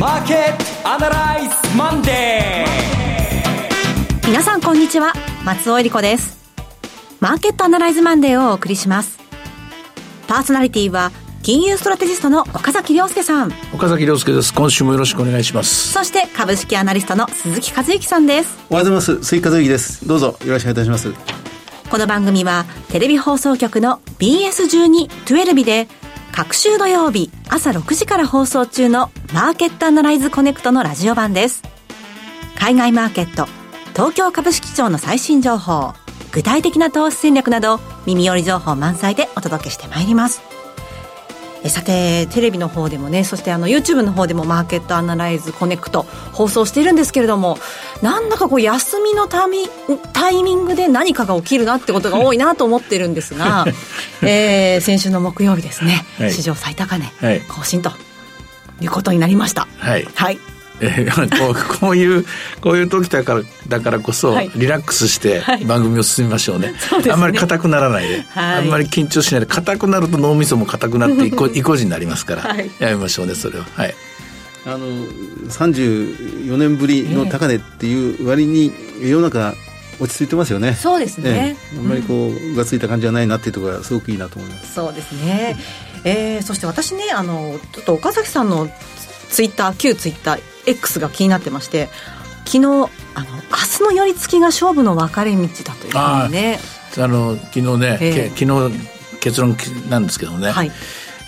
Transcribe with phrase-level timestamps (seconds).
[0.00, 4.28] マーケットアナライズマンデー。
[4.28, 5.12] 皆さんこんにちは
[5.44, 6.40] 松尾恵理子です。
[7.20, 9.18] マーケットアナライズマンデーをお送りします。
[10.26, 11.12] パーソナリティは
[11.42, 13.52] 金融ストラテジストの岡崎亮介さん。
[13.74, 14.54] 岡崎亮介です。
[14.54, 15.92] 今週もよろしくお願いします。
[15.92, 18.56] そして株式アナリストの鈴木和之さんです。
[18.70, 19.22] おはようございます。
[19.22, 20.08] 鈴木和之です。
[20.08, 21.12] どうぞよろしくお願いいたします。
[21.90, 25.88] この番組はテレビ放送局の BS12-12 で
[26.32, 31.62] 毎週土曜日朝6時から放送中のマーケットアナライズコネクトのラジオ版です。
[32.56, 33.46] 海外マーケット
[33.92, 35.92] 東京株式市場の最新情報
[36.32, 40.59] 具体的な投資戦略など耳寄り情報満載でお届けしてまいります。
[41.68, 47.58] さてテレビの方でもねそしてあの YouTube の方でもマーケットアナライズコネクト放送しているんですけれども
[48.02, 49.68] なんだかこう休みのタミ
[50.12, 53.66] タイミングで何かが起きるなってことが多いなと思ってるんですが、
[54.22, 57.12] えー、先週の木曜日ですね、はい、史上最高値
[57.48, 57.92] 更新と
[58.80, 59.68] いうことになりました。
[59.78, 60.38] はい、はい
[60.80, 62.24] えー、こうこういう
[62.60, 66.74] こういう時だからだからこそ、リラックスして番組を進めましょうね。
[66.90, 67.12] はい、ね。
[67.12, 69.46] あんまり硬くならないで、はい、あんまり緊張しないで。
[69.46, 73.64] 硬くなると脳みそも硬くなっていこ意固地になりますから、やめましょうねそれは。
[73.64, 73.94] はい。
[74.66, 79.54] あの34年ぶりの高値っていう割に世の中
[79.98, 80.74] 落ち着いてますよね。
[80.74, 81.56] そうですね。
[81.74, 84.74] えあんまりこう、がついた感じはないなっていうところがすごくいいなと思います。
[84.74, 85.56] そうですね。
[86.04, 88.68] えー、そして私ねあのちょっと岡崎さんの
[89.28, 91.88] ツイッター旧ツイッター X が気になってまして
[92.44, 92.88] 昨日あの明
[93.78, 96.58] 日の寄り付きが勝負の分かれ道だというふうにね。
[96.98, 98.88] あの昨日ね、えー、昨日
[99.20, 99.56] 結論
[99.88, 100.72] なんですけどね、はい、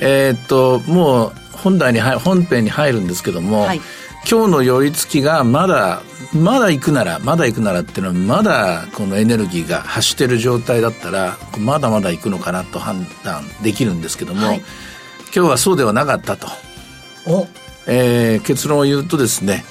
[0.01, 3.81] えー、っともう本題に本編に入るんですけども、はい、
[4.29, 14.59] 今日の寄り付きがまだまだ行くならまだ行くならっていうのはまだこのエネルギーが発してる状態だったらまだまだ行くのかなと判断できるんですけども、はい、
[15.35, 16.49] 今日はそうではなかったと。
[17.27, 17.47] お
[17.87, 19.65] えー、結論を言うとですね、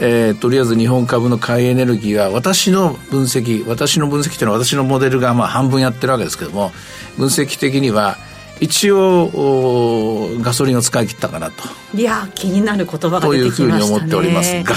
[0.00, 6.72] えー、とりあえず日本株の買いエネルギーは私の分析私の分析というのは私のモデルがまあ半分やってるわけですけども
[7.16, 8.16] 分析的には
[8.60, 11.64] 一応ガソリンを使い切ったかなと。
[11.94, 14.74] いや気になる言葉がというふうに思っておりますが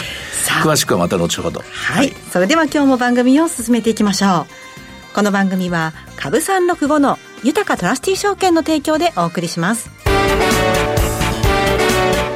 [0.64, 1.60] 詳しくはまた後ほど。
[1.60, 4.66] はい、はい、それでは今日も番組を進めていきましょう。
[5.16, 9.90] この番組は株365の豊かトラスティ証券の提供でお送りします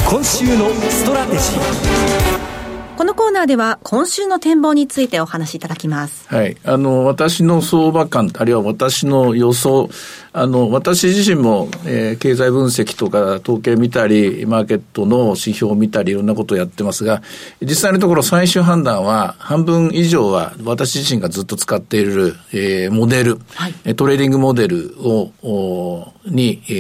[0.10, 6.28] 今週のストラテジーこのコーナーでは今週の展望についてお話しいただきます。
[6.28, 6.58] はい。
[6.64, 9.88] あの、私の相場観、あるいは私の予想、
[10.32, 17.22] あの、私自身も、えー、経済分析とか統計見たり、マーケットの指標を見たり、いろんなことをやってますが、
[17.62, 26.72] 実際のところ最終判断は、半分以上は私自身がずっと使っている、えー、モデル、はい、トレーディングモデルを、おに、え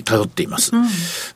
[0.00, 0.84] ー、頼っています、うん、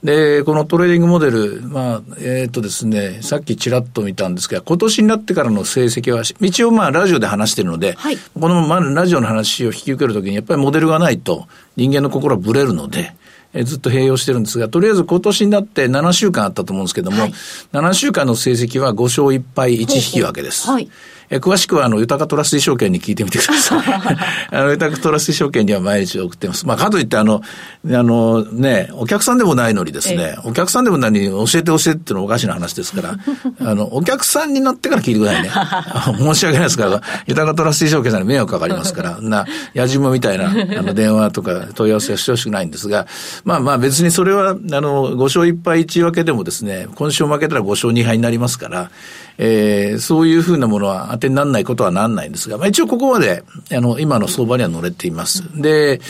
[0.02, 11.46] で、このトレーディングモデル、まあ、えっ、ー、とですね、さっきちらっと見たんですが、今年になってからの成績は、一応まあ、ラジオで話してるので、はい、このままラジオの話を引き受けるときに、やっぱりモデルがないと、
[11.76, 13.14] 人間の心はぶれるので、
[13.52, 17.32] えずっと併用してるんですが、とりあえず今年になって7週間あったと思うんですけども、はい、
[17.72, 20.68] 7週間の成績は5勝1敗1引き分けです。
[20.68, 20.90] はい
[21.34, 23.82] え詳しくは、あの、豊かトラスティ証券に聞いてみてください。
[24.54, 26.64] あの、豊かトラスティ証券には毎日送ってます。
[26.64, 27.42] まあ、かといって、あの、
[27.86, 33.18] あの、ね、お客さんでもないのにですね、お客さんでもないのに教えて教えてっていうのはおかしな話ですから、
[33.68, 35.50] あの、お客さんになってから聞いてくださいね。
[36.22, 43.08] 申し訳ないですから、豊かトラスティ証券さんに迷惑かかりますから、な、やじもみたいな、あの、電話とか問い合わせはしてほしくないんですが、
[43.44, 48.90] まあまあ別にそれは、あの、5勝1敗1分けでもですね、今週負けたら5勝2敗になりますから、
[49.38, 55.42] えー、そういうふうなものは当てにならないことはなんないんですが、まあ、一応ここまで、あの、今の相場には乗れています。
[55.60, 56.00] で、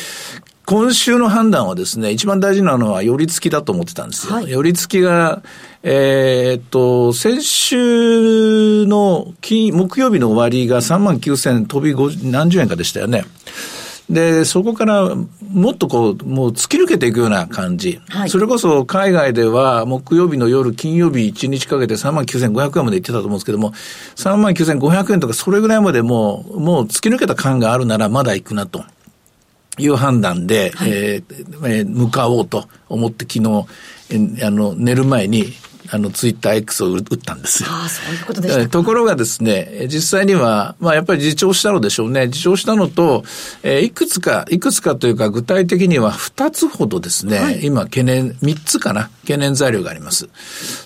[0.67, 4.35] 今週の判断はですね、一番大事なのは寄り付きだと思ってたんですよ。
[4.35, 5.43] はい、寄り付きが、
[5.83, 13.25] えー、っと、先週の金、木曜日の終わりが3万9000飛び何十円かでしたよね。
[14.11, 15.15] で、そこから
[15.51, 18.01] もっとこう、もう突き抜けていくような感じ。
[18.09, 23.73] はい、それこそ海外では木曜日の夜、金曜日1日かけて3万9500円まで行ってたと思うんですけども、
[24.17, 28.85] 3万9500円とかそれぐらいまでもう、もう突き抜けた感があるならまだ行くなと。
[29.77, 33.67] いう判断で、はい、えー、えー、向かおうと思って昨日、
[34.39, 35.53] えあの、寝る前に
[35.91, 37.69] あの、ツイッター X を打ったんですよ。
[37.71, 42.27] ああ、そういうことでしたところがですね、実際には、まあ、やっぱり自重したのでしょうね。
[42.27, 43.25] 自重したのと、
[43.63, 50.29] えー、いくつか、いくつかというか、具体的には2つほどですね、はい、今、懸念、3つかな、懸念材料があります。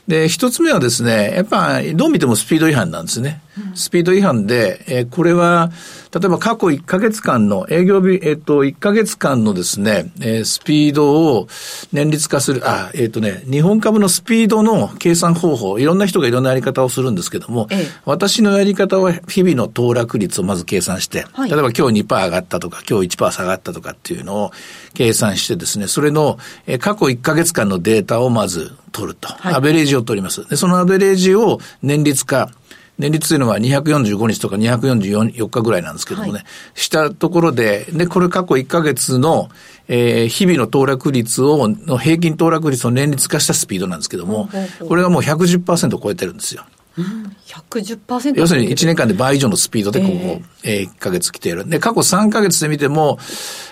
[0.09, 3.41] で、1つ目はですね、やっぱ、どう見てもスピード違反なんですね。
[3.75, 5.71] スピード違反で、えー、これは、
[6.13, 11.49] 例えば過去1ヶ月間の営業日、えっ、ー、と、1ヶ月間のですね、えー、スピードを
[11.93, 24.53] 年率化する、あ、えっ、ー、とね、日本株のスピードの計算方法、いろんな人がいろんなやり方をするんですけども、ええ、私のやり方は日々の騰落率をまず計算して、はい、例えば今日2%上がったとか、今日1%下がったとかっていうのを
[24.95, 29.29] 計算してですね、それの、えー、過去1ヶ月間のデータをまず取ると。
[29.29, 30.49] はい、アベレージを取ります。
[30.49, 32.51] で、そのアベレージを年率化、
[32.99, 39.49] 年率というのは245日とか244日ぐらいなんですけどもね、はい、したところで、で、これ過去1ヶ月の、
[39.87, 44.49] えー、日々の騰落率を、の平均騰落率を年率化したスピードなんですけども、
[44.89, 46.65] これがもう110%を超えてるんですよ。
[46.99, 51.69] うん、110%要するに1年間で倍以上のスピードでここ、えー、1ヶ月来ている。
[51.69, 53.19] で、過去3ヶ月で見ても、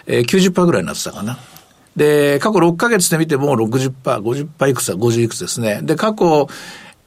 [0.06, 1.36] えー、90%ぐらいになってたかな。
[1.96, 5.80] で、過去6ヶ月で見ても60%、50%いくつは50いくつですね。
[5.82, 6.48] で、過去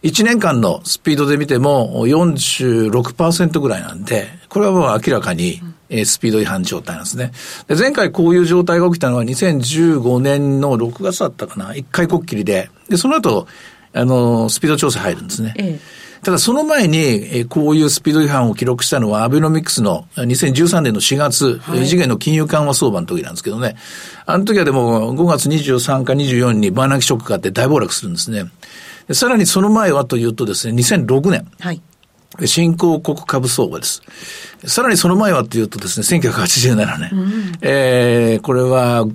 [0.04, 5.62] 1年間のスピードで見ても46%ぐらいなんで、これはもう明らかに、
[6.06, 7.32] スピード違反状態なんですね。
[7.68, 11.76] で前回こういう状態が起きたのは2015年の6月だったかな。
[11.76, 12.70] 一回こっきりで。
[12.88, 13.48] で、その後、
[13.94, 15.54] あの、スピード調整入るんですね。
[15.58, 16.98] ええただその前に、
[17.38, 23.78] えこういうスピード違反を記録したのはアベノミクスの2013年の4月、はい、異次元の金融緩和相場の時なんですけどね。
[24.26, 28.52] あの時はでも5月23か24にバーナキショックがあって大暴落するんですね。
[29.12, 31.48] さらにその前はというとですね、2006年。
[31.60, 31.82] はい。
[32.46, 34.02] 新興国株相場です。
[34.66, 37.10] さらにその前はというとですね、1987年。
[37.12, 39.06] うん、えー、これは、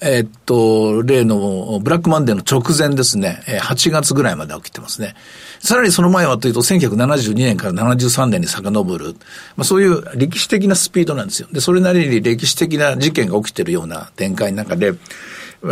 [0.00, 5.14] えー、っと、例のブラックマンデーの直前ですね、8月ぐらいまで起きてますね。
[5.60, 9.14] さらにその前はというと、1972年から73年に遡る、
[9.56, 11.48] まあ、そういう歴史的なスピードなんですよ。
[11.50, 14.92] で、それなりに歴史的な事件が起きているような展開の中で、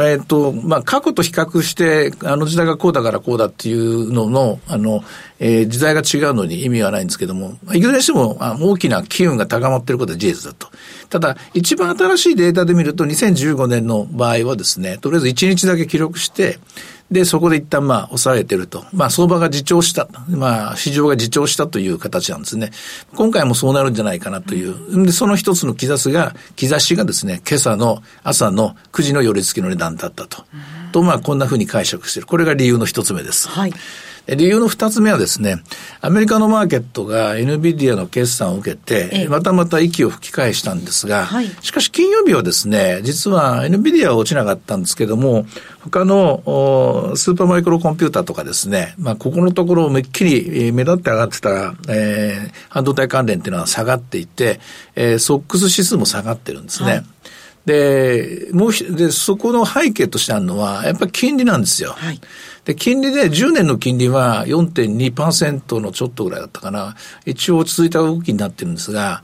[0.02, 5.05] えっ、と、まあ、過去と比較して、あの時代がこうだからこうだっていうのの、あの、
[5.46, 10.69] えー、時代が違うのに意味はないんですけども、いずれにしても大きな機運が高まっていることは事実だと。
[11.11, 16.58] ただ、一番新しいデータで見ると、2015年の場合はですね、とりあえず1日だけ記録して、
[17.11, 18.87] で、そこで一旦まあ抑えてると。
[18.94, 20.08] まあ相場が自重した。
[20.31, 22.70] まあ市場が自重したという形なんですね。
[23.14, 25.05] 今回もそうなるんじゃないかなという。
[25.05, 30.46] で、その一つの兆しが、兆しがですね、今朝の朝の9時の寄り付きの値段だったと。
[30.93, 32.26] と、まあこんなふうに解釈してる。
[32.26, 33.49] これが理由の一つ目です。
[33.49, 33.75] はい。
[34.26, 35.62] 理由の二つ目はですね、
[36.00, 45.46] アメリカのマーケットが NVIDIA の決算を受けて、またまた息を吹き返したんですが、はい、しかし金曜日はですね、実は NVIDIA は落ちなかったんですけども、
[45.82, 46.42] 他の
[47.16, 54.60] スーパーマイクロコンピューターとかですね、まあ、ここのところめっきり目立って上がってた、えー、半導体関連っていうのは下がっていて、
[54.94, 56.90] えー、ソックス指数も下がってるんですね。
[56.90, 57.04] はい
[57.66, 61.93] で、もうで、そこの背景としてあるのは、やっぱり金利なんですよ。
[61.96, 62.20] はい。
[62.64, 66.94] で、金利で10年の金利は4.2%のちょっとぐらいだったかな。
[67.25, 69.22] 一応落ち着いた動きになってるんですが、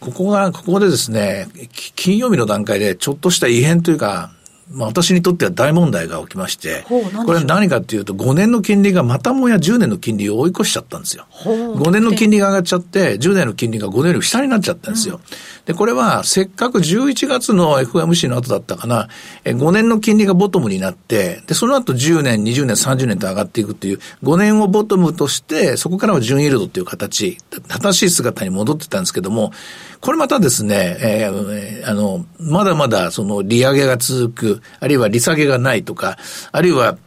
[0.00, 1.48] ここが、ここでですね、
[1.94, 4.32] 金曜日の段階でちょっとした異変というか、
[4.70, 11.26] まあ、私にとっては大問題が起きまして、これ何かっていうと、5年の金利がまたもや10年の金利を追い越しちゃったんですよ。
[11.44, 15.16] 5年の金利が上がっちゃって、10年の金利が5年より下になっちゃったんですよ。
[15.16, 15.22] うん、
[15.66, 19.08] で、これはせっかく11月の FMC の後だったかな、
[19.44, 29.52] 5年の金利がボトムになって、で、その後10年、20年、30年と上がっていくっていう、5年をボトムとして、そこからは準イールドっていう形、正しい姿に戻ってたんですけども、
[30.00, 36.18] これまたですね、えー、あの、まだまだその利上げが続く、あるいは利下げがないとか、
[36.52, 36.98] あるいは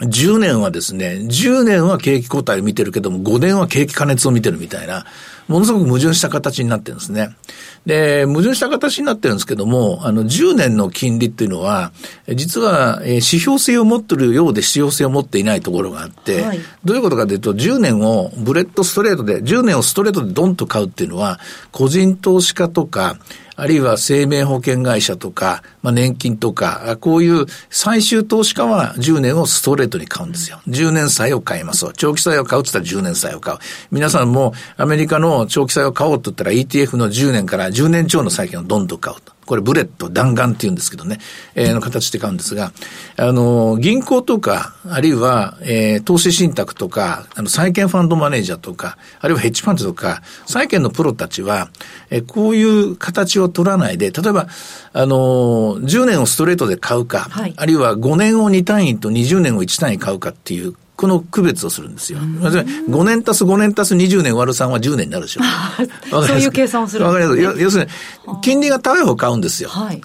[0.00, 5.04] 10年はですね、10年は景気後退を見てるけども、5年は景気加熱を見てるみたいな、
[5.48, 7.36] ものすごく矛盾した形になってるんですね。
[7.84, 11.92] で、矛盾した形になってるんですけども、あの、10年の金利っていうのは、
[12.28, 21.38] 実は、えー、指標性を持ってるようで指標性を持っていないところがあって、はい、どういうことかというと、10年をブレッドストレートで、10年をストレートでドンと買うっていうのは、
[21.70, 23.18] 個人投資家とか、
[23.56, 30.60] あるいは生命保険会社とか、まあ、年金とか、こういう最終投資家は10年をストレートに買うんですよ。
[30.68, 31.86] 10年債を買います。
[31.94, 33.58] 長期債を買うって言ったら10年債を買う。
[33.90, 39.31] 皆さんもアメリカの長期債を買おうって言ったら ETF の10年から10年超の債券をどんどん買うと。
[39.46, 41.18] これブレット、弾丸って言うんですけどね、
[41.54, 42.72] えー、の形で買うんですが、
[43.16, 51.70] あの、銀行とか、あるいは、えー、投資信託とか、あの、債券ファンドマネージャーとか、あるいはヘッジファンドとか、債券のプロたちは、
[52.10, 54.48] えー、こういう形を取らないで、例えば、
[54.92, 62.20] あの、10年をストレートで買うか、はい、あるいは5年を2単位と20年を1単位買うかっていうこの区別をするんですよ。
[62.20, 65.40] 5年足す5年足す20年割る3は10年になるでしょ。
[66.24, 67.60] そういう計算をするわかります。
[67.60, 67.90] 要するに、
[68.40, 69.68] 金利が高い方買うんですよ。
[69.68, 70.00] はい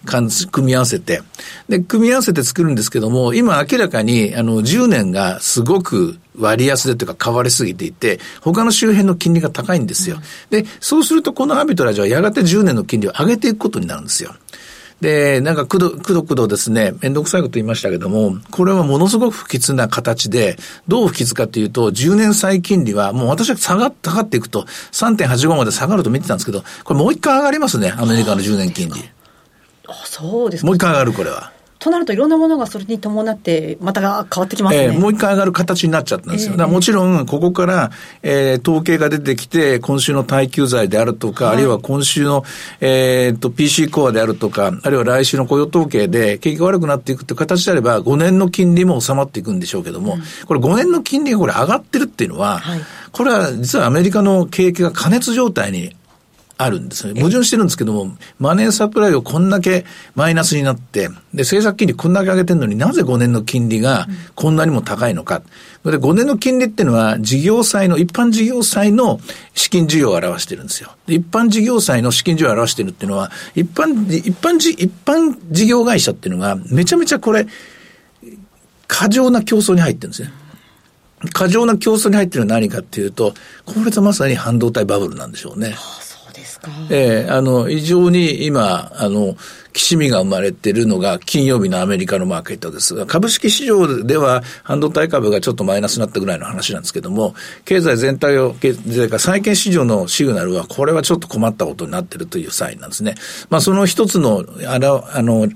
[0.51, 1.21] 組み合わせて。
[1.69, 10.17] で、組み合わせて作るんですけども、今明らかに、あの、10年がすごく割安でというか買われすぎていて、他の周辺の金利が高いんですよ。
[10.49, 14.33] で、そうするとこのアービトラージはやがて10年の金利を上げていくことになるんですよ。
[15.01, 28.93] で、なんかくど、くどくどですね、めんどくさいこと言いましたけども、これはものすごく不吉な形で、どう不吉かというと、10年債金利はもう私は下が下がっていくと、3.85まで下がると見てたんですけど、これもう一回上がりますね、アメリカの10年金利。
[29.87, 31.51] あそうですかもう一回上がる、これは。
[31.79, 36.51] となるといろんなものがそれに伴ってまた変わってきますね、えーもう一回上がる形になっちゃったんですよ。
[36.51, 37.91] ええだからもちろん、ここから、
[38.23, 41.53] えー統計が出てきて、今週の耐久財であるとか、はい。
[41.55, 42.43] あるいは今週の、
[42.81, 52.79] えー、と PC コアであるとか、あるいは来週の雇用統計で景気が悪くなっていくって形であれば、5年の金利も収まっていくんでしょうけども、これ5年の金利がこれ上がってるっていうのは、はい。
[53.11, 55.95] これは実はアメリカの景気が過熱状態に
[56.57, 57.19] あるんですね。
[57.19, 59.85] 矛盾してるんですけども、マネーサプライをこんだけ
[60.15, 65.43] マイナスになって、で、政策金利こんだけ上げてるのになぜ5年の金利がこんなにも高いのか。
[65.85, 69.19] で、5年の金利っていうのは、事業債の、一般事業債の
[69.53, 70.91] 資金需要を表してるんですよ。
[71.07, 77.47] 一般事業債の資金需要を表してるっていうのは、一般、一般じ、一般事業会社っていうのが、めちゃめちゃこれ、
[78.87, 80.31] 過剰な競争に入ってるんですね。
[81.33, 83.33] 過剰な競争に入ってるのは何かっていうと、
[83.65, 85.75] これとまさに半導体バブルなんでしょうね。
[85.75, 86.06] あ
[86.89, 89.35] えええあの、非常に今、あの、
[89.77, 103.15] きしみが生まれているのが金曜日のアメリカのマーケットですが、株式市場では半導体株がちょっとマイナスになったぐらいの話なんですけども、経済全体を、経済か債券市場のシグナルは、これはちょっと困ったことになっているというサインなんですね。
[103.49, 105.47] まあ、その一つの、あの、あの、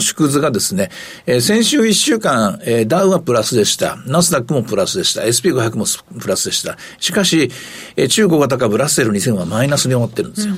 [0.00, 0.90] 縮図がですね、
[1.26, 3.96] えー先週一週間、えーダウはプラスでした。
[4.06, 5.22] ナスダックもプラスでした。
[5.22, 5.86] SP500 も
[6.20, 6.76] プラスでした。
[6.98, 7.50] しかし、
[7.96, 10.54] えー中小型株ラッセル2000はマイナスに終わってるんですよ。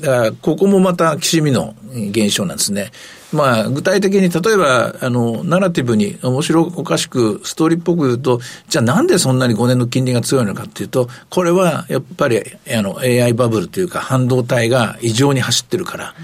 [0.00, 2.90] だから、ここもまた、きしみの現象なんですね。
[3.32, 16.14] まあ、具体的に、例えば、あの、ナラティブに面白おかしく、ストーリーっぽく言うと、じゃあなんでそんなに5年の金利が強いのかっていうと、これは、やっぱり、あの、AI バブルというか、半導体が異常に走ってるから、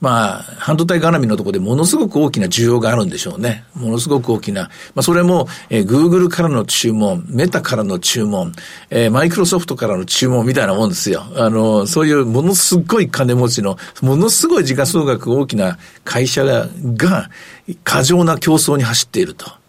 [0.00, 3.64] まあ、半導体絡みのところでものすごく大きな需要があるんでしょうね。
[3.74, 4.62] ものすごく大きな。
[4.94, 8.52] まあ、それも、えー、Google からの注文、メタからの注文、
[8.90, 11.24] えー、マイクロソフトからの注文みたいなもんですよ。
[11.36, 17.30] あの、そういうものすごい金持ちの、ものすごい時価総額大きな会社、が
[17.84, 19.59] 過剰な競争に走っていると。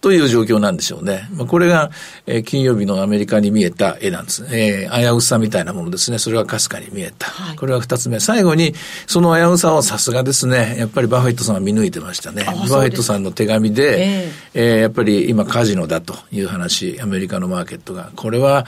[0.00, 1.28] という状況なんでしょうね。
[1.34, 1.90] まあ、これが、
[2.26, 4.46] えー金曜日のアメリカに見えた絵なんです。
[4.52, 6.18] えー危うさみたいなものですね。
[6.18, 7.26] それがかすかに見えた。
[7.28, 8.20] はいこれは二つ目。
[8.20, 8.74] 最後に、
[9.06, 12.44] その危うさをさすがですね、やっぱりバフェットさんは見抜いてましたね。
[12.46, 18.10] あバフェットさんの手紙で、ええーやっぱり今カジノだという話、アメリカのマーケットが。
[18.14, 18.66] これは、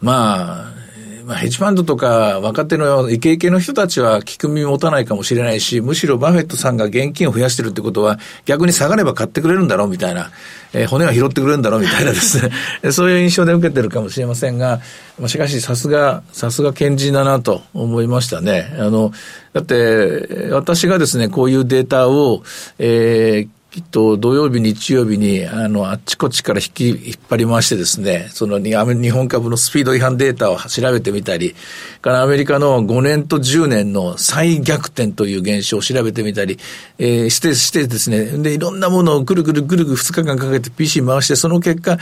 [0.00, 0.81] まあ、
[1.24, 10.30] まあ、ヘッジファンドとか若手のイケイケの人たちは聞く耳持たないかもしれないし、むしろバフェットさんが現金を増やしてるってことは、逆に下がれば買ってくれるんだろうみたいな、
[10.72, 12.50] えー骨は拾ってくれるんだろうみたいなですね、
[12.92, 14.80] そういう印象で受けてるかもしれませんが、
[15.18, 18.74] まあ、しかしさすが、さすが賢人だなと思いましたね。
[18.78, 19.12] あの、
[19.52, 22.42] だって、私がですね、こういうデータを、
[22.78, 28.74] えーきっと土曜日、日曜日に、あの、あっちこっちから引き、引っ張り回してですね、その日
[29.10, 31.54] 本株のスピード違反データを調べてみたり、
[32.02, 36.58] からアメリカの5年と10年の再逆転という現象を調べてみたり、
[36.98, 41.96] えーして、してですね、で、いろんなものをぐるぐるぐるぐる2日間かけて PC 回して、その結果、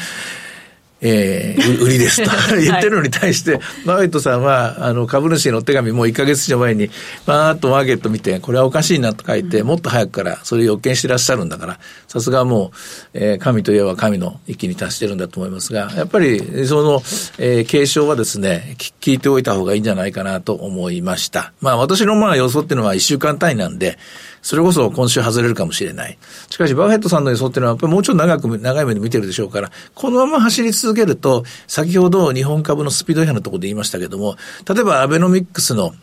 [1.03, 2.31] えー、う売りですと。
[2.57, 6.91] 言ってるのに対して、バフェットさんは、あの、株主への手紙もう1ヶ月以上前に、
[7.27, 12.77] パーッとマーケット見て、これはおかしいなと書いて、もっと早くからそれを予見してらっしゃるんだから、さすがもう、
[13.15, 17.03] えー神といえば神の域に達してるんだと思いますが、やっぱり、その、
[17.39, 21.53] えー継承はですね、き聞いておいた方がいいんじゃないかなと思いました。
[21.61, 23.99] まあ、私のまあ予想っていうのは1週間単位なんで、
[24.43, 26.19] それこそ今週外れるかもしれない。
[26.49, 34.37] しかし、バフェットさんの予想っていうのは、やっぱりもうちょっと長く、長い目で見てるでしょうから、このまま走り続けると、先ほど日本株のスピード違反のところで言いましたけども、
[34.69, 35.95] 例えばアベノミックスの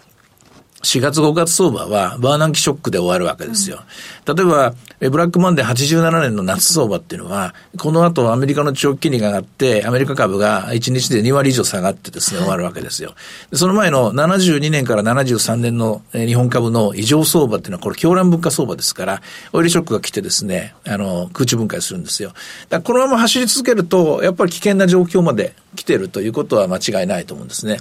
[0.84, 3.80] 4月5月相場はバーナンキショックで終わるわけですよ。
[4.28, 13.16] 例えば、ブラックマンデー87年の夏相場っていうのは、この後アメリカの長期金利が上がって、アメリカ株が1日で2割以上下がってですね、終わるわけですよ。
[13.54, 19.22] その前の72年から73年の日本株の異常相場っていうのは、これ狂乱物価相場ですから、
[19.54, 22.34] オイルショックが来てですね、あの、空中分解するんですよ。
[22.70, 27.78] だこのまま走り続けると、やっぱり危険な状況まで来てるということは間違いないと思うんですね。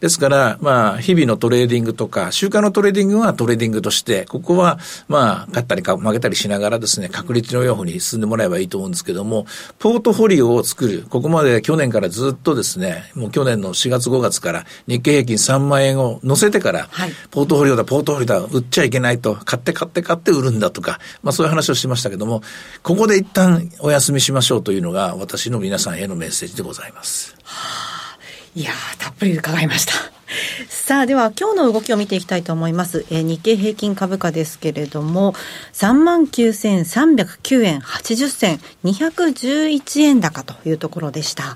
[0.00, 4.78] ですから、まあ、日々のトレーディングとか、週間のトレーディングはトレーディングとして、ここは、
[5.08, 9.46] まあ、勝ったり負けたりしながらですね、確率のように進んでもらえばいいと思うんですけども、
[9.78, 11.04] ポートフォリオを作る。
[11.10, 22.42] ここまで去年からずっとですね、もう去年の4月5月から日経平均3万円を乗せてから、はい、ポートフォリオだ、ポートフォリオだ、売っちゃいけないと、買って買って買って売るんだとか、まあそういう話をしましたけども、
[22.82, 27.39] ここで一旦お休みしましょうというのが私の皆さんへのメッセージでございます。
[27.50, 28.18] はあ、
[28.54, 29.92] いやたっぷり伺いました。
[30.68, 33.04] さあ、では今日の動きを見ていきたいと思います。
[33.10, 35.34] えー、日経平均株価ですけれども、
[35.72, 41.44] 39,309円80銭、211円高というところでした。
[41.44, 41.50] うん、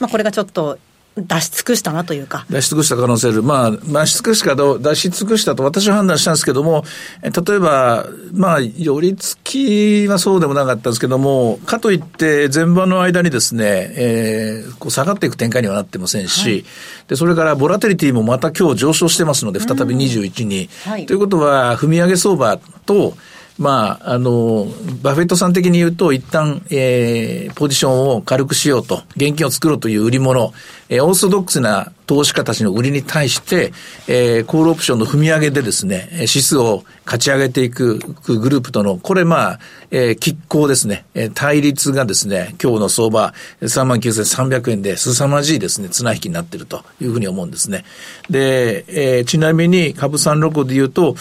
[0.00, 0.78] まあこれがちょっと
[1.26, 2.46] 出し尽くしたなというか。
[2.50, 3.42] 出し尽くした可能性ある。
[3.42, 6.84] まあ、出し尽くしかと、出し尽くしたと私は判断したんですけども、
[7.22, 16.64] 例えば、まあ、寄り付きはそうでもなかったんですけども、かといって前場の間にですね、えー、こう下がっていく展開にはなってませんし、はい、
[17.08, 20.68] で、それからボラテリティもまた今日上昇してますので、再び21に。
[20.84, 23.14] はい、ということは、踏み上げ相場と、
[23.58, 24.68] まあ、あの、
[25.02, 30.52] バフェットさん的に言うと、一旦、えー、ポジションを軽くしようと、現金を作ろうという売り物、
[30.88, 33.72] えー、オーソドックスな投資家たちの売りに対して、
[34.08, 39.58] えー、コールオプションの踏み上げでですね、指数を勝ち上げていくグループとの、これまあ、
[39.90, 47.84] えー、拮抗ですね、えー、対立がですね、今日の相場、39,300円で凄まじいですね、綱引きになっているというふうに思うんですね。
[48.30, 51.14] で、えー、ちなみに株三六で言うと、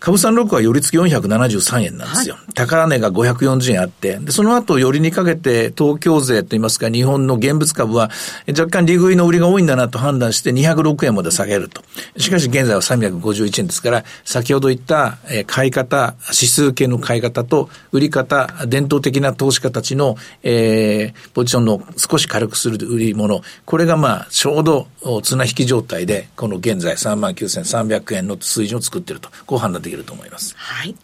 [0.00, 2.36] 株三六は寄り付き473円なんですよ。
[2.36, 8.10] はい、高値が540円あって、で、その後寄りにかけて東京税といいますか、日本の現物株は
[8.48, 11.82] 若干利食いの売りが多いんだなと判断して206円まで下げると。
[12.16, 24.88] しかし現在は351円ですから、先ほど言った買い方、指数系の買い方と売り方、伝統的な投資家たちの、えー、ポジションの少し軽くする売り物、これがまあ、ちょうど
[25.22, 30.54] 綱引き状態で、この現在39,300円の水準を作っていると、こう判断できると思います。
[30.56, 30.94] はい。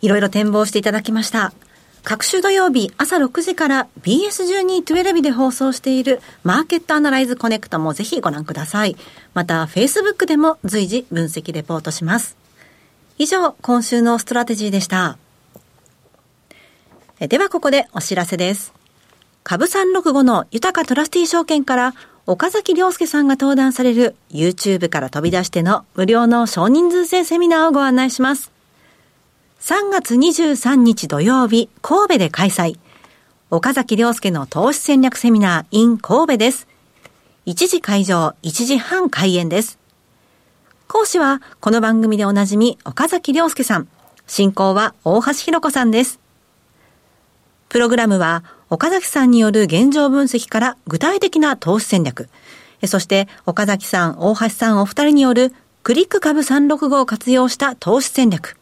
[0.00, 1.52] いろいろ展望していただきました。
[2.08, 8.96] 各週土曜日朝6時から BS12-12 で放送しているマーケットアナライズコネクトもぜひご覧ください。
[9.34, 12.38] また Facebook でも随時分析レポートします。
[13.18, 15.18] 以上、今週のストラテジーでした。
[17.20, 18.72] ではここでお知らせです。
[19.44, 28.50] 株365のユタカトラスティ証券から岡崎良介さんが登壇される YouTube から飛び出しての無料の少人数制セミナーをご案内します。
[29.60, 32.78] 3月23日土曜日、神戸で開催。
[33.50, 36.68] 岡崎良介の投資戦略セミナー in 神戸です。
[37.46, 39.78] 1時会場、1時半開演です。
[40.86, 43.88] 講師は、この番組でおなじみ、岡崎良介さん。
[44.28, 46.20] 進行は、大橋弘子さんです。
[47.68, 52.28] プログラムは、岡崎さんによる現状分析から具体的な投資戦略、
[52.86, 58.57] そして岡崎さん、大橋さんお二人によるクリック株365を活用した投資戦略、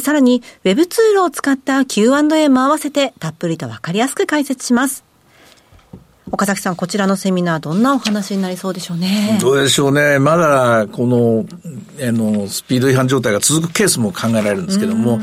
[0.00, 5.04] さらに Web ツールを使った Q&A も合わせてたっぷりとわかりやすく解説します。
[6.30, 9.38] 岡崎さん、こちらのセミナー、どんなお話になりそうでしょうね？
[9.40, 10.18] どうでしょうね。
[10.18, 11.46] まだ、この、
[12.06, 15.20] あの、スピード違反状態が続くケースも考えられるんですけども、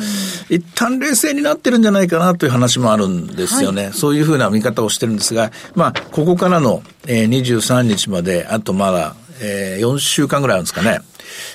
[0.50, 3.84] 一旦冷静になってるんじゃないかなという話もあるんですよね。
[3.86, 11.00] はい、そういうふうな見方をしてるんですが、まあ、ここからの、えー、23日まで、あとまだ、えー、4週間ぐらいあるんですかね。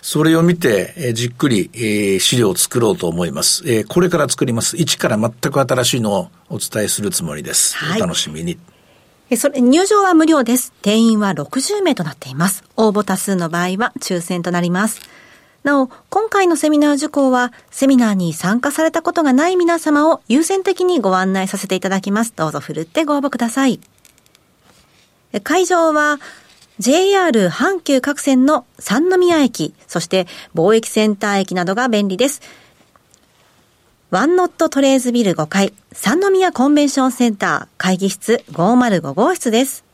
[0.03, 3.63] それを見て、えー、じっくり、えー、資料を作ろうと思います。
[3.67, 4.77] えー、これから作ります。
[4.77, 7.77] 一から全く新しいのをお伝えするつもりです。
[7.77, 8.59] はい、お楽しみに。
[9.37, 10.73] それ、入場は無料です。
[10.83, 12.65] 定員は60名となっています。
[12.77, 15.01] 応募多数の場合は抽選となります。
[15.63, 22.33] なお、今回のセミナー受講は、セミナーに参加されたことがない皆様を優先的にご案内させていただきます。
[22.35, 23.79] どうぞふるってご応募ください。
[25.45, 26.19] 会場は、
[26.81, 32.41] JR 阪急各線の三宮駅、そして貿易センター駅などが便利です。
[34.09, 39.85] ワンノットトレーズビル5階、三宮コンベンションセンター会議室505号室です。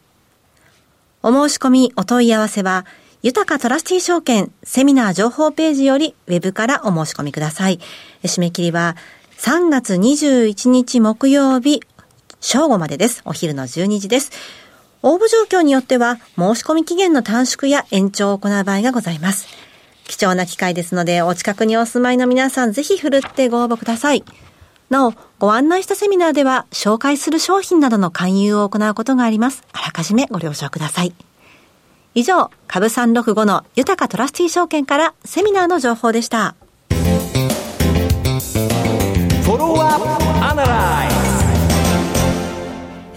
[1.25, 2.87] お申し込み、お問い合わせは、
[3.21, 7.81] 豊かトラスティ証券セミナー情報ページよりウェブからお申し込みください。
[8.23, 8.95] 締め切りは
[9.39, 11.81] 3月21日木曜日
[12.41, 13.23] 正午までです。
[13.25, 14.31] お昼の12時です。
[15.09, 19.47] 応募状況によっては申し込み期限の短縮や延長を行う場合がございます。
[20.03, 24.25] 貴重な機会ですので、お近くにお住まいの皆さん、ぜひ振るってご応募ください。
[24.91, 29.63] なお、ご案内したセミナーでは、紹介する商品などの勧誘を行うことがあります。
[29.73, 31.15] あらかじめご了承ください。
[32.15, 36.57] 以上、株365の豊かトラスティー証券からセミナーの情報でした。
[36.91, 40.26] フォロワー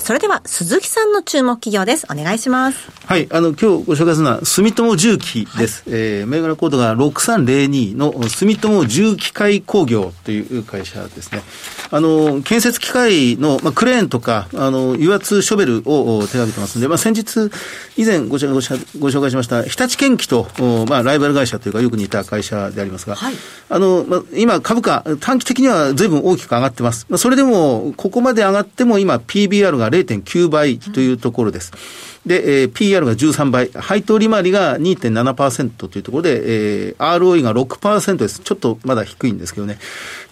[0.09, 2.07] それでは、鈴木さんの注目企業です。
[2.11, 2.89] お願いします。
[3.05, 5.87] はい、あの、今日ご紹介するのは、住友重機です。
[5.87, 11.43] はい、えー、銘柄コードが6302の住友重機械工業という会社ですね。
[11.91, 17.51] あの、建設機械の、まあ、クレーンとか、あの、油圧ショベルを手掛けてますんで、まあ、先日、
[17.97, 20.47] 以前ごごご紹介しました、日立建機と、
[20.87, 23.33] まあ、ライバル会社というか、よく似た会社でありますが、はい、
[23.69, 27.07] あの、まあ、今、株価、短期的には随分大きく上がってます。
[27.09, 31.71] まあ、それでも、ここまで上がっても今、PBR が0.9倍というところです。
[31.73, 38.39] うんで、えー、PR が13倍、配当利回りが2.7%というところで、えー、ROE が6%です。
[38.39, 39.79] ちょっとまだ低いんですけどね。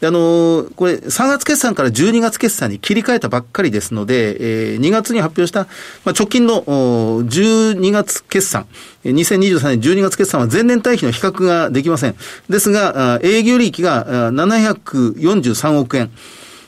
[0.02, 5.62] で、あのー、これ、3月決算から12月決算に切り替えたばっかりですので、えー、2月に発表した、
[6.04, 8.68] まあ、直近の12月決算、
[9.06, 12.16] 2023年12月決算は前年対比の比較ができません。
[12.50, 16.12] ですが、営業利益が743億円。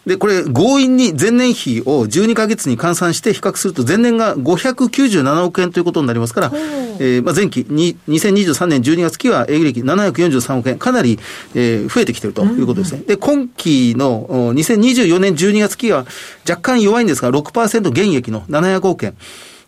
[0.06, 6.52] で、これ、強引に前年比を12ヶ月に換算して比較すると、前年が597億円ということになりますから、
[7.00, 11.20] えー、まあ前期に、2023年12月期は営業利益743億円、かなり、
[11.54, 13.02] えー、増えてきているということですね。
[13.06, 16.06] で、今期の2024年12月期は
[16.48, 19.16] 若干弱いんですが、6%減益の700億円。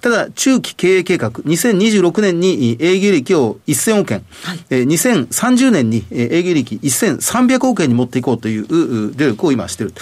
[0.01, 9.93] ただ、中期経営計画、2026年に営業利益を1000億円、はい、2030年に営業利益1300億円に持っていこうという努力を今している。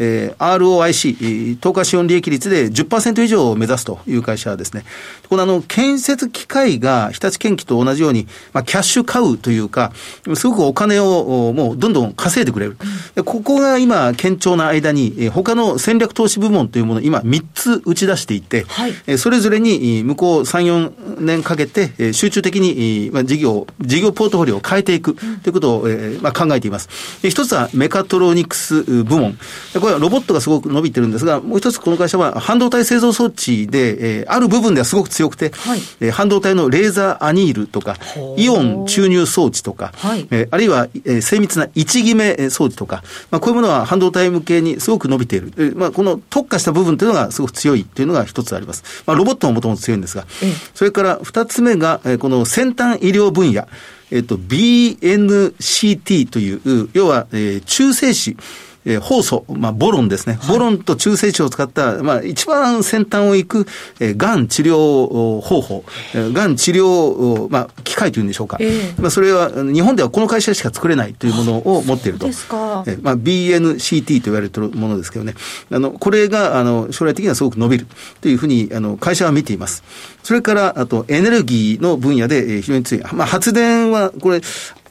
[0.00, 4.84] えー、ROIC、投下資本利益率で10%以上を目指すという会社ですね。
[5.28, 9.92] このあの、建設機械が日立建機と同じように、まあ、キャッシュ買うというか、
[10.36, 12.76] すごくお金をもうどんどん稼いでくれる。
[12.80, 12.88] うん、
[13.24, 25.88] ここが今、堅調な間に、他の戦略投資部門というものを今3つ打ち出していて、はい、それぞれに向こう3、4年かけて集中的に事業、事業ポートフォリオを変えていくということを、
[26.20, 26.88] まあ、考えています。
[27.22, 29.38] 一つはメカトロニクス部門。
[29.80, 37.96] これはロボットがすごく伸びてるんですが、もう一つこの会社は半導体製造装置で、えー、ある部分ではすごく強くて、はい、えー、半導体のレーザーアニールとか、
[38.36, 45.52] イオン注入装置とか、はい、えー、あるいは、えー、精密な位置決め装置とか、まあ、こういうものは半導体向けにすごく伸びている。
[45.56, 49.02] えー、まあ、この特化した部分というのがすごく強いというのが一つあります。
[49.06, 50.26] まあ、ロボットももともと強いんですが、
[50.74, 53.66] それから二つ目が、えー、この先端医療分野、
[54.10, 58.36] えっ、ー、と、BNCT という、要は、えー、中性子、
[58.84, 60.38] えー、酵素、まあ、ボロンですね。
[60.40, 63.66] はい、ボロンと中性子を使った、まあ、一番先端を行く、
[64.00, 68.56] えー、がん治療方法、えー、がん治療、まあ、機械というんでしょうか。
[68.60, 72.26] えー、まあ、それは、日本ではこの会社しか作れないというものを持っていると。
[72.26, 72.84] ですか。
[72.86, 75.34] えー、まあ、BNCT と言われているものですけどね。
[75.70, 77.86] あの、これが、あの、将来的にはすごく伸びる
[78.20, 79.82] というふうに、あの、会社は見ています。
[80.22, 83.04] それから、あと、エネルギーの分野で、えー、非常に強い。
[83.12, 84.40] まあ、発電は、これ、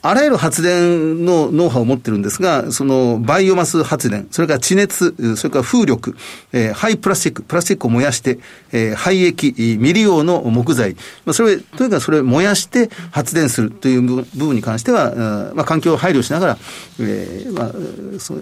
[0.08, 6.16] あらゆる発電のノウハウを持ってるんですが、そのバイオマス発電、それから地熱、それから風力、
[6.50, 8.38] えー、廃プラスチック、プラスチックを燃やして、
[8.72, 10.94] えー、廃液、未利用の木材、
[11.26, 16.58] まあ、それ、とにかくそれを燃やして発電するという部分に関しては、まあ、環境を配慮しながら、
[17.00, 18.34] えー、まあ、そ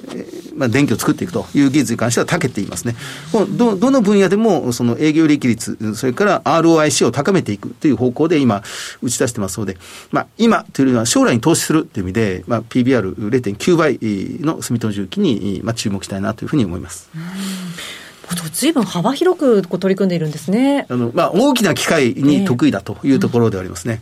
[0.56, 2.94] まあ、電気を作っていくという技術に関しては長けていますね。
[3.56, 8.62] ど、どの分野でも、その営業利益率、それから ROIC を高めていくという方向で今、
[9.02, 9.76] 打ち出してますので、
[10.12, 13.98] まあ、今というのは将来に投資するという意味で、まあ、PBR0.9 倍
[14.44, 17.10] の住友重機に、まあ、注目したいなというふうに思います。
[18.56, 20.86] ずいぶん幅広く取り組んでいるんですね。
[20.88, 24.00] あの、まあ、大きな機械に得意だというところでありますね。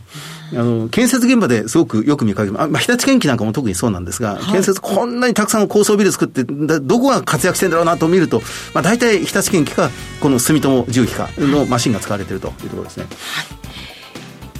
[0.53, 2.69] えー、あの、建設現場ですごくよく見かけます。
[2.69, 8.41] まあ、日立建機なんかも特にそうなんですが、はい、建設こんなにたくさん高層ビル作って、どこが活躍してんだろうなと見ると、
[8.73, 9.89] まあ、大体日立建機か、
[10.21, 13.03] この住友重機かのマシンが使われているというところですね。
[13.03, 13.75] はい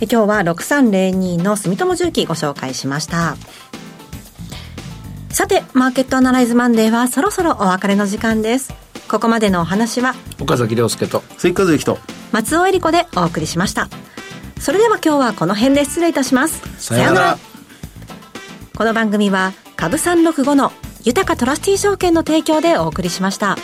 [0.01, 3.37] 今日は6302の住友重機ご紹介しました。
[5.29, 8.73] さてマーケットアナライズマンデーはそろそろお別れの時間です。
[9.07, 11.97] ここまでのお話は岡崎亮介と関和之と。
[12.31, 13.87] 松尾恵理子でお送りしました。
[14.59, 16.61] それでは今日はこの辺で失礼いたします。
[16.77, 17.37] さようなら。
[18.75, 20.71] この番組は株365の
[21.03, 23.57] 豊かトラスティー証券の提供でお送りしました。